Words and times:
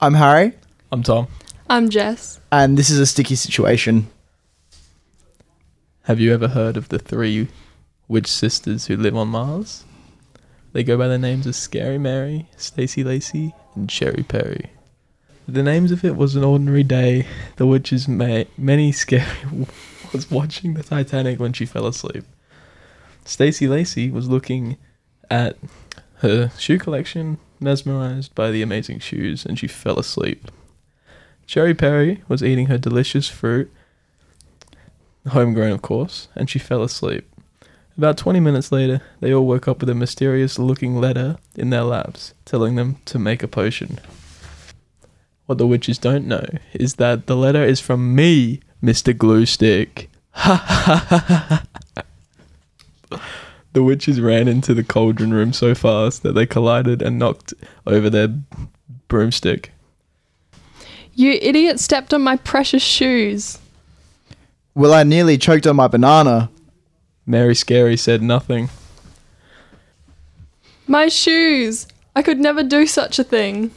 I'm 0.00 0.14
Harry, 0.14 0.52
I'm 0.90 1.02
Tom. 1.02 1.28
I'm 1.68 1.88
Jess. 1.90 2.40
and 2.50 2.76
this 2.76 2.90
is 2.90 2.98
a 2.98 3.06
sticky 3.06 3.34
situation. 3.36 4.08
Have 6.04 6.18
you 6.18 6.32
ever 6.34 6.48
heard 6.48 6.76
of 6.76 6.88
the 6.88 6.98
three 6.98 7.48
witch 8.08 8.26
sisters 8.26 8.86
who 8.86 8.96
live 8.96 9.16
on 9.16 9.28
Mars? 9.28 9.84
They 10.72 10.82
go 10.82 10.96
by 10.96 11.08
the 11.08 11.18
names 11.18 11.46
of 11.46 11.54
Scary 11.54 11.98
Mary, 11.98 12.48
Stacy 12.56 13.04
Lacy, 13.04 13.54
and 13.74 13.88
Cherry 13.90 14.22
Perry. 14.22 14.70
The 15.46 15.62
names 15.62 15.90
of 15.92 16.04
it 16.04 16.16
was 16.16 16.36
an 16.36 16.44
ordinary 16.44 16.82
day. 16.84 17.26
The 17.56 17.66
witch's 17.66 18.08
ma- 18.08 18.44
Mary 18.56 18.92
Scary 18.92 19.26
was 20.12 20.30
watching 20.30 20.74
the 20.74 20.82
Titanic 20.82 21.38
when 21.40 21.52
she 21.52 21.66
fell 21.66 21.86
asleep. 21.86 22.24
Stacy 23.24 23.68
Lacey 23.68 24.10
was 24.10 24.28
looking 24.28 24.76
at 25.30 25.56
her 26.18 26.50
shoe 26.58 26.78
collection, 26.78 27.38
mesmerized 27.60 28.34
by 28.34 28.50
the 28.50 28.62
amazing 28.62 28.98
shoes, 28.98 29.44
and 29.44 29.58
she 29.58 29.66
fell 29.66 29.98
asleep. 29.98 30.50
Cherry 31.46 31.74
Perry 31.74 32.22
was 32.28 32.42
eating 32.42 32.66
her 32.66 32.78
delicious 32.78 33.28
fruit, 33.28 33.72
homegrown 35.28 35.72
of 35.72 35.82
course, 35.82 36.28
and 36.34 36.48
she 36.48 36.58
fell 36.58 36.82
asleep. 36.82 37.26
About 37.98 38.16
20 38.16 38.40
minutes 38.40 38.72
later, 38.72 39.02
they 39.20 39.34
all 39.34 39.46
woke 39.46 39.68
up 39.68 39.80
with 39.80 39.90
a 39.90 39.94
mysterious 39.94 40.58
looking 40.58 40.96
letter 40.96 41.36
in 41.56 41.70
their 41.70 41.82
laps 41.82 42.34
telling 42.44 42.76
them 42.76 42.96
to 43.04 43.18
make 43.18 43.42
a 43.42 43.48
potion. 43.48 43.98
What 45.46 45.58
the 45.58 45.66
witches 45.66 45.98
don't 45.98 46.26
know 46.26 46.46
is 46.72 46.94
that 46.94 47.26
the 47.26 47.36
letter 47.36 47.64
is 47.64 47.80
from 47.80 48.14
me, 48.14 48.60
Mr. 48.82 49.16
Glue 49.16 49.44
Stick. 49.44 50.08
The 53.72 53.82
witches 53.82 54.20
ran 54.20 54.48
into 54.48 54.74
the 54.74 54.82
cauldron 54.82 55.32
room 55.32 55.52
so 55.52 55.74
fast 55.74 56.22
that 56.22 56.32
they 56.32 56.46
collided 56.46 57.02
and 57.02 57.18
knocked 57.18 57.54
over 57.86 58.10
their 58.10 58.28
broomstick. 59.08 59.72
You 61.14 61.32
idiot 61.42 61.80
stepped 61.80 62.14
on 62.14 62.22
my 62.22 62.36
precious 62.36 62.82
shoes. 62.82 63.58
Well, 64.74 64.94
I 64.94 65.02
nearly 65.02 65.36
choked 65.38 65.66
on 65.66 65.76
my 65.76 65.88
banana. 65.88 66.50
Mary 67.26 67.54
Scary 67.54 67.96
said 67.96 68.22
nothing. 68.22 68.70
My 70.86 71.08
shoes! 71.08 71.86
I 72.16 72.22
could 72.22 72.40
never 72.40 72.62
do 72.62 72.86
such 72.86 73.18
a 73.18 73.24
thing. 73.24 73.70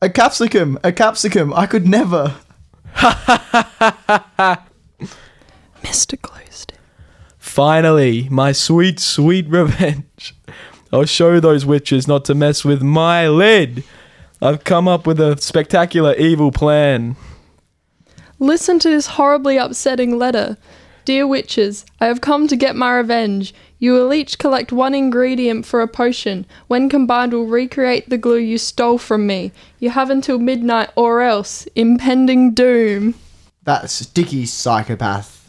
A 0.00 0.08
capsicum, 0.08 0.78
a 0.84 0.92
capsicum. 0.92 1.52
I 1.54 1.66
could 1.66 1.88
never. 1.88 2.34
Mr. 5.82 6.18
Glowstick. 6.20 6.43
Finally, 7.54 8.28
my 8.30 8.50
sweet, 8.50 8.98
sweet 8.98 9.46
revenge. 9.48 10.34
I'll 10.92 11.04
show 11.04 11.38
those 11.38 11.64
witches 11.64 12.08
not 12.08 12.24
to 12.24 12.34
mess 12.34 12.64
with 12.64 12.82
my 12.82 13.28
lid. 13.28 13.84
I've 14.42 14.64
come 14.64 14.88
up 14.88 15.06
with 15.06 15.20
a 15.20 15.40
spectacular 15.40 16.14
evil 16.14 16.50
plan. 16.50 17.14
Listen 18.40 18.80
to 18.80 18.88
this 18.88 19.06
horribly 19.06 19.56
upsetting 19.56 20.18
letter. 20.18 20.56
Dear 21.04 21.28
witches, 21.28 21.86
I 22.00 22.06
have 22.06 22.20
come 22.20 22.48
to 22.48 22.56
get 22.56 22.74
my 22.74 22.92
revenge. 22.96 23.54
You 23.78 23.92
will 23.92 24.12
each 24.12 24.40
collect 24.40 24.72
one 24.72 24.92
ingredient 24.92 25.64
for 25.64 25.80
a 25.80 25.86
potion. 25.86 26.46
When 26.66 26.88
combined, 26.88 27.32
will 27.32 27.46
recreate 27.46 28.10
the 28.10 28.18
glue 28.18 28.38
you 28.38 28.58
stole 28.58 28.98
from 28.98 29.28
me. 29.28 29.52
You 29.78 29.90
have 29.90 30.10
until 30.10 30.40
midnight, 30.40 30.90
or 30.96 31.22
else 31.22 31.68
impending 31.76 32.52
doom. 32.52 33.14
That 33.62 33.90
sticky 33.90 34.46
psychopath. 34.46 35.43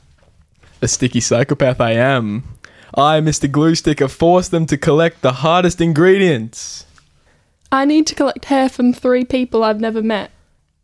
The 0.86 0.90
sticky 0.90 1.22
psychopath 1.22 1.82
I 1.82 1.94
am. 1.94 2.44
I, 2.94 3.20
Mr. 3.20 3.52
Glue 3.52 3.74
Sticker, 3.74 4.08
forced 4.08 4.52
them 4.52 4.68
to 4.68 4.78
collect 4.78 5.24
the 5.24 5.34
hardest 5.42 5.82
ingredients. 5.82 6.86
I 7.72 7.86
need 7.86 8.06
to 8.06 8.14
collect 8.14 8.46
hair 8.46 8.70
from 8.70 8.94
three 8.94 9.26
people 9.26 9.64
I've 9.64 9.80
never 9.80 10.04
met. 10.04 10.30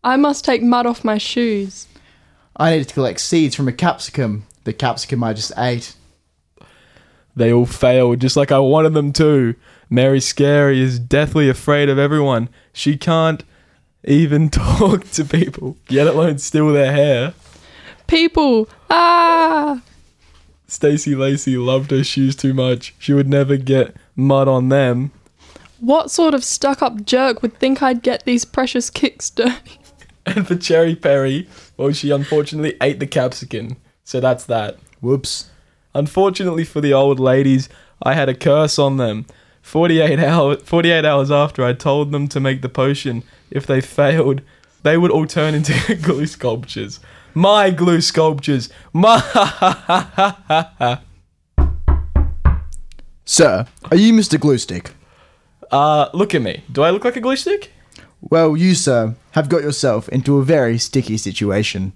I 0.03 0.17
must 0.17 0.43
take 0.43 0.63
mud 0.63 0.87
off 0.87 1.03
my 1.03 1.19
shoes. 1.19 1.85
I 2.55 2.71
needed 2.71 2.87
to 2.87 2.95
collect 2.95 3.19
seeds 3.19 3.53
from 3.53 3.67
a 3.67 3.71
capsicum. 3.71 4.47
The 4.63 4.73
capsicum 4.73 5.23
I 5.23 5.33
just 5.33 5.51
ate. 5.55 5.93
They 7.35 7.53
all 7.53 7.67
failed, 7.67 8.21
just 8.21 8.35
like 8.35 8.51
I 8.51 8.57
wanted 8.57 8.95
them 8.95 9.13
to. 9.13 9.53
Mary 9.87 10.19
Scary 10.19 10.81
is 10.81 10.97
deathly 10.97 11.47
afraid 11.47 11.89
of 11.89 11.99
everyone. 11.99 12.49
She 12.73 12.97
can't 12.97 13.43
even 14.03 14.49
talk 14.79 15.11
to 15.11 15.23
people, 15.23 15.77
yet 15.89 16.07
alone 16.07 16.39
steal 16.39 16.73
their 16.73 16.91
hair. 16.91 17.35
People! 18.07 18.67
Ah! 18.89 19.83
Stacy 20.71 21.15
Lacy 21.15 21.57
loved 21.57 21.91
her 21.91 22.01
shoes 22.01 22.33
too 22.33 22.53
much. 22.53 22.95
She 22.97 23.11
would 23.11 23.27
never 23.27 23.57
get 23.57 23.93
mud 24.15 24.47
on 24.47 24.69
them. 24.69 25.11
What 25.81 26.09
sort 26.09 26.33
of 26.33 26.45
stuck 26.45 26.81
up 26.81 27.03
jerk 27.03 27.41
would 27.41 27.59
think 27.59 27.83
I'd 27.83 28.01
get 28.01 28.23
these 28.23 28.45
precious 28.45 28.89
kicks 28.89 29.29
dirty? 29.29 29.79
And 30.25 30.47
for 30.47 30.55
Cherry 30.55 30.95
Perry, 30.95 31.49
well, 31.75 31.91
she 31.91 32.11
unfortunately 32.11 32.77
ate 32.79 32.99
the 32.99 33.07
capsicum. 33.07 33.75
So 34.05 34.21
that's 34.21 34.45
that. 34.45 34.77
Whoops. 35.01 35.49
Unfortunately 35.93 36.63
for 36.63 36.79
the 36.79 36.93
old 36.93 37.19
ladies, 37.19 37.67
I 38.01 38.13
had 38.13 38.29
a 38.29 38.35
curse 38.35 38.79
on 38.79 38.95
them. 38.95 39.25
48 39.63 40.19
hour, 40.19 40.55
48 40.55 41.03
hours 41.03 41.31
after 41.31 41.65
I 41.65 41.73
told 41.73 42.11
them 42.13 42.29
to 42.29 42.39
make 42.39 42.61
the 42.61 42.69
potion, 42.69 43.23
if 43.49 43.65
they 43.65 43.81
failed, 43.99 44.41
they 44.83 44.97
would 44.97 45.11
all 45.11 45.25
turn 45.25 45.53
into 45.55 45.95
glue 46.01 46.25
sculptures. 46.25 46.99
My 47.33 47.69
glue 47.71 48.01
sculptures. 48.01 48.69
My 48.93 49.19
Sir, 53.23 53.65
are 53.89 53.97
you 53.97 54.11
Mr. 54.13 54.39
Glue 54.39 54.57
Stick? 54.57 54.91
Uh, 55.71 56.09
look 56.13 56.35
at 56.35 56.41
me. 56.41 56.63
Do 56.71 56.83
I 56.83 56.89
look 56.89 57.05
like 57.05 57.15
a 57.15 57.21
glue 57.21 57.37
stick? 57.37 57.71
Well, 58.19 58.57
you, 58.57 58.75
sir, 58.75 59.15
have 59.31 59.47
got 59.49 59.63
yourself 59.63 60.09
into 60.09 60.37
a 60.37 60.43
very 60.43 60.77
sticky 60.77 61.17
situation. 61.17 61.93